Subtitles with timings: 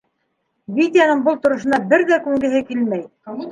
[0.77, 3.09] Витяның был торошона бер ҙә күнгеһе килмәй.